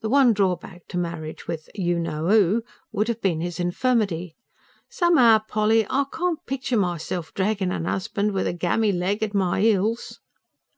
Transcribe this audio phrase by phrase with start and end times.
[0.00, 2.62] The one drawback to marriage with "you know 'oo"
[2.92, 4.34] would have been his infirmity.
[4.88, 9.60] "Some'ow, Polly, I can't picture myself dragging a husband with a gammy leg at my
[9.60, 10.20] heels."